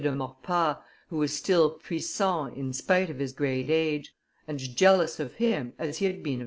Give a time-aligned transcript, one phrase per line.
[0.03, 0.77] de Maurepas,
[1.09, 4.15] who was still puissant in spite of his great age,
[4.47, 6.39] and jealous of him as he had been of M.